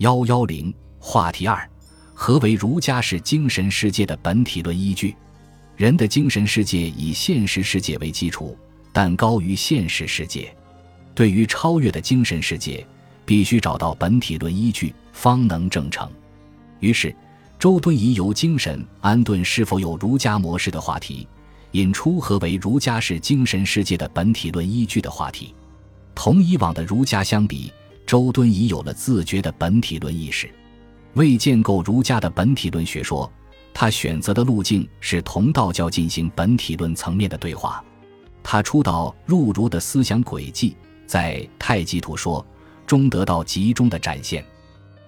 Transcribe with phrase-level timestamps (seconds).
[0.00, 1.68] 幺幺零话题二：
[2.14, 5.14] 何为儒家式精神世界的本体论依据？
[5.76, 8.56] 人的精神世界以现实世界为基础，
[8.94, 10.56] 但高于现实世界。
[11.14, 12.86] 对于超越的精神世界，
[13.26, 16.10] 必须找到本体论依据，方能证成。
[16.78, 17.14] 于是，
[17.58, 21.28] 周敦颐由精神安顿是否有儒家模式的话题，
[21.72, 25.54] 引出何为儒家式精神世界的本体论依据的话题。
[26.14, 27.70] 同以往的儒家相比。
[28.10, 30.52] 周敦颐有了自觉的本体论意识，
[31.14, 33.32] 为建构儒家的本体论学说，
[33.72, 37.84] 他选择的路径是同道教进行本体论层面的对话。
[38.42, 42.44] 他出道入儒的思想轨迹，在《太极图说》
[42.84, 44.44] 中得到集中的展现。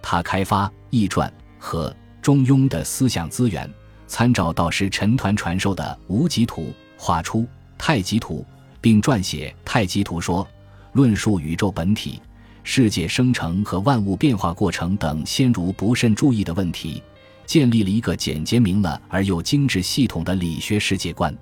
[0.01, 1.91] 他开发《易传》和
[2.23, 3.69] 《中庸》的思想资源，
[4.07, 6.62] 参照道师陈抟传授的《无极图》，
[6.96, 7.41] 画出
[7.77, 8.46] 《太极图》，
[8.80, 10.45] 并撰写《太极图说》，
[10.93, 12.23] 论述宇宙本体。
[12.65, 17.02] 世界生成和万物变化过程等先儒不甚注意的问题，
[17.45, 21.37] 建立了一个简洁明了而又精致系统的理学世界观。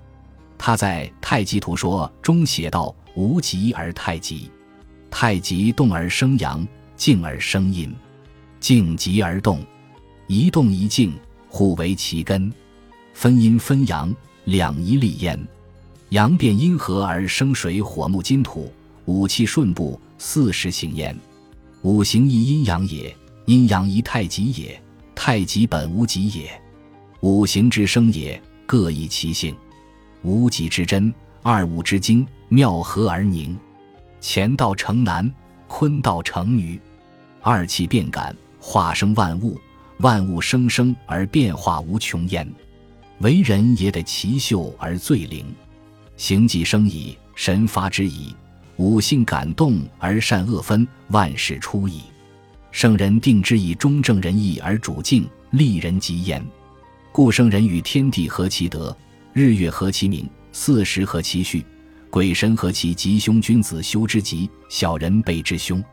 [0.57, 4.49] 他在《太极图说》中写道：“无极而太极，
[5.09, 7.93] 太极动而生阳，静而生阴，
[8.59, 9.59] 静极而动，
[10.27, 11.13] 一动一静，
[11.47, 12.51] 互为其根，
[13.13, 14.13] 分阴分阳，
[14.45, 15.39] 两仪立焉。
[16.09, 18.71] 阳变阴和而生水火木金土，
[19.05, 21.17] 五气顺布。”四时行焉，
[21.81, 23.13] 五行一阴阳也，
[23.47, 24.79] 阴阳一太极也，
[25.15, 26.61] 太极本无极也。
[27.21, 29.55] 五行之生也，各异其性。
[30.21, 33.57] 无极之真，二五之精，妙合而凝。
[34.21, 35.29] 乾道成男，
[35.67, 36.79] 坤道成女。
[37.41, 39.59] 二气变感，化生万物，
[40.01, 42.47] 万物生生而变化无穷焉。
[43.21, 45.43] 为人也得奇秀而最灵，
[46.15, 48.35] 行既生矣，神发之矣。
[48.81, 52.01] 五性感动而善恶分，万事出矣。
[52.71, 56.43] 圣人定之以中正仁义而主静，利人极焉。
[57.11, 58.95] 故圣人与天地合其德，
[59.33, 61.63] 日月合其明，四时合其序，
[62.09, 63.39] 鬼神合其吉凶。
[63.39, 65.83] 君子修之吉，小人备之凶。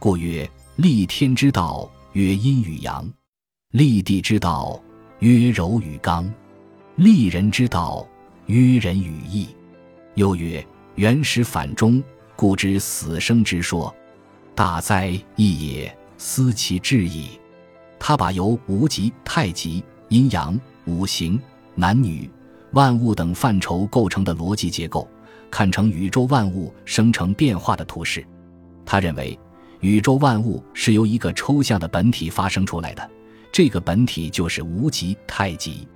[0.00, 3.04] 故曰：立天之道，曰阴与阳；
[3.70, 4.82] 立地之道，
[5.20, 6.24] 曰柔与刚；
[6.96, 8.04] 立人之道，
[8.46, 9.46] 曰仁与义。
[10.16, 10.66] 又曰：
[10.96, 12.02] 原始反中。
[12.36, 13.94] 故知死生之说，
[14.54, 15.98] 大哉义也！
[16.16, 17.40] 思其至矣。
[17.98, 21.40] 他把由无极、太极、阴阳、五行、
[21.74, 22.30] 男女、
[22.72, 25.08] 万物等范畴构成的逻辑结构，
[25.50, 28.24] 看成宇宙万物生成变化的图示。
[28.84, 29.38] 他认为，
[29.80, 33.10] 宇宙万物是由一个抽象的本体发生出来的，
[33.52, 35.86] 这个本体就是无极、太极。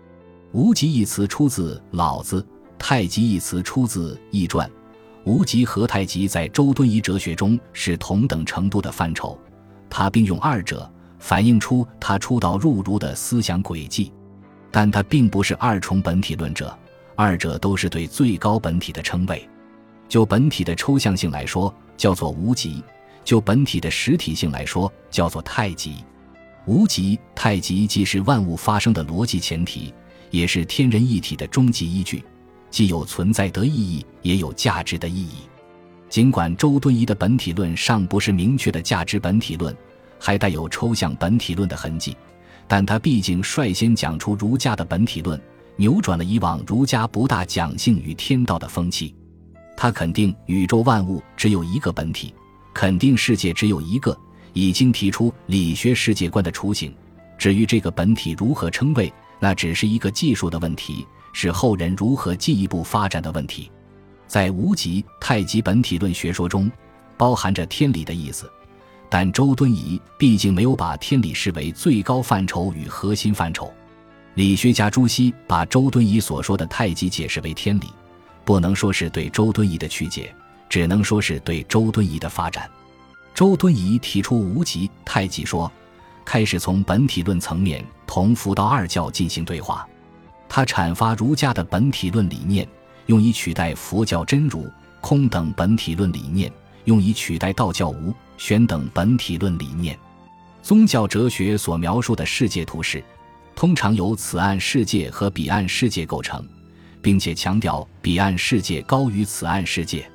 [0.52, 2.40] 无极一词出自《老子》，
[2.78, 4.68] 太极一词出自《易传》。
[5.24, 9.38] 无极和太极在周敦颐哲学中是同等程度的范畴，
[9.90, 14.12] 他并用二者反映出他出道入儒的思想轨迹，
[14.70, 16.76] 但他并不是二重本体论者，
[17.14, 19.46] 二者都是对最高本体的称谓。
[20.08, 22.82] 就本体的抽象性来说，叫做无极；
[23.22, 25.96] 就本体的实体性来说，叫做太极。
[26.64, 29.92] 无极、太极既是万物发生的逻辑前提，
[30.30, 32.24] 也是天人一体的终极依据。
[32.70, 35.48] 既有存在的意义，也有价值的意义。
[36.08, 39.76] 尽管周敦颐的本体论尚不是明确的价值本体论，
[40.18, 42.16] 还带有抽象本体论的痕迹，
[42.66, 45.40] 但他毕竟率先讲出儒家的本体论，
[45.76, 49.14] 扭转了以往儒家不大讲性与天道的风气。
[49.76, 52.34] 他肯定宇宙万物只有一个本体，
[52.72, 54.16] 肯定世界只有一个，
[54.52, 56.92] 已经提出理学世界观的雏形。
[57.36, 61.06] 至于这个本体如何称谓，那只是一个技术的问题。
[61.32, 63.70] 是后人如何进一步发展的问题，
[64.26, 66.70] 在无极太极本体论学说中，
[67.16, 68.50] 包含着天理的意思，
[69.08, 73.72] 但周敦颐毕竟没有把天理视为最高范畴与核心范畴。
[74.34, 77.86] 理学家朱熹把周敦颐所说的太极解释为天理，
[78.44, 80.34] 不能说是对周敦颐的曲解，
[80.68, 82.70] 只能说是对周敦颐的发展。
[83.34, 85.70] 周敦颐提出无极太极说，
[86.24, 89.88] 开始从本体论层面同佛道二教进行对话。
[90.58, 92.66] 他阐发儒家的本体论理念，
[93.06, 94.68] 用以取代佛教真如
[95.00, 96.52] 空等本体论理念，
[96.82, 99.96] 用以取代道教无玄等本体论理念。
[100.60, 103.04] 宗教哲学所描述的世界图式，
[103.54, 106.44] 通常由此岸世界和彼岸世界构成，
[107.00, 110.10] 并且强调彼岸世界高于此岸世界。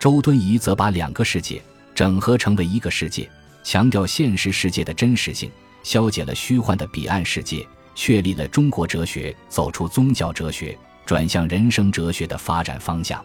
[0.00, 1.62] 周敦颐则把两个世界
[1.94, 3.30] 整合成为一个世界，
[3.62, 5.48] 强调现实世界的真实性，
[5.84, 7.64] 消解了虚幻的彼岸世界。
[7.96, 13.24] 确立了中国哲学走出宗教哲学，转向人生哲学的发展方向。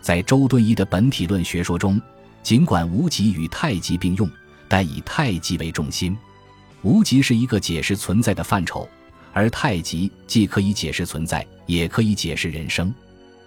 [0.00, 2.00] 在周敦颐的本体论学说中，
[2.42, 4.30] 尽管无极与太极并用，
[4.68, 6.16] 但以太极为重心。
[6.82, 8.88] 无极是一个解释存在的范畴，
[9.32, 12.92] 而太极既可以解释存在，也可以解释人生。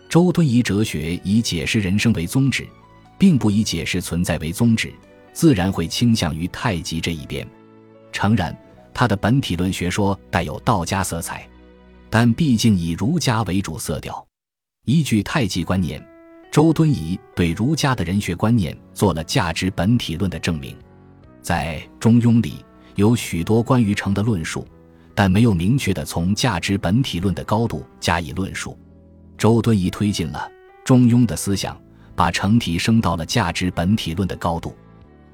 [0.08, 2.66] 周敦颐哲学以解释人生为宗旨，
[3.18, 4.94] 并不以解释存在为宗旨，
[5.34, 7.46] 自然会倾向于太极这一边。
[8.14, 8.58] 诚然，
[8.95, 11.45] 他的本体论学说带有道家色彩，
[12.09, 14.25] 但毕竟以儒家为主色调。
[14.86, 16.01] 依据太极观念，
[16.50, 20.77] 周敦颐对儒家的人学观念做了价值本体论的证明。
[21.42, 22.63] 在《中庸》里
[22.95, 24.65] 有许多关于诚的论述，
[25.13, 28.80] 但没有明确的从价值本体论的高度加以论述。
[29.38, 30.50] 周敦颐推进了
[30.86, 31.77] 中庸的思想，
[32.15, 34.74] 把诚提升到了价值本体论的高度。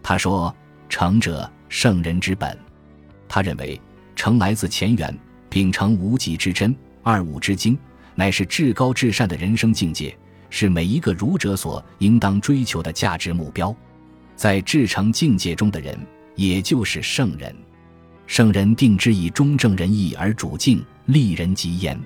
[0.01, 0.53] 他说
[0.89, 2.57] ：“诚者，圣人之本。”
[3.33, 3.79] 他认为，
[4.13, 5.17] 诚来自前缘，
[5.47, 7.79] 秉承无极之真、二五之精，
[8.13, 10.13] 乃是至高至善的人生境界，
[10.49, 13.73] 是每一个儒者所应当追求的价值目标。
[14.35, 15.97] 在至诚境界中的人，
[16.35, 17.55] 也就是圣人。
[18.27, 21.97] 圣人定之以中正仁义而主敬，立人极焉。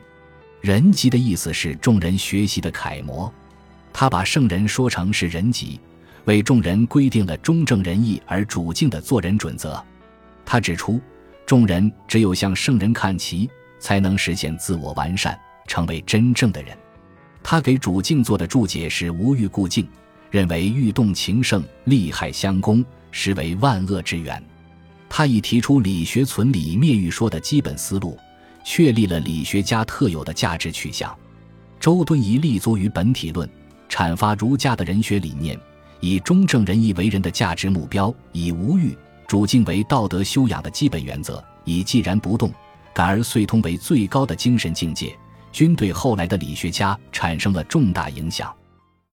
[0.62, 3.33] 人极的意思是众人学习的楷模，
[3.92, 5.80] 他把圣人说成是人极，
[6.25, 9.83] 为众人规定了中正仁义而主敬的做人准则。
[10.45, 11.01] 他指出，
[11.45, 13.50] 众人只有向圣人看齐，
[13.80, 16.77] 才能实现自我完善，成为真正的人。
[17.44, 19.88] 他给主敬做的注解是无欲故敬，
[20.31, 24.44] 认为欲动情圣，利害相攻，实为万恶之源。
[25.07, 28.18] 他已提出理学存理灭欲说的基本思路。
[28.68, 31.15] 确立了理学家特有的价值取向。
[31.80, 33.48] 周敦颐立足于本体论，
[33.88, 35.56] 阐发儒家的人学理念，
[36.00, 42.51] 以中正仁义为人的价值目标，以无欲主敬为道德修养的基本原则，以寂然不动、
[42.94, 45.18] 感而遂通为最高的精神境界，
[45.51, 48.54] 均对后来的理学家产生了重大影响。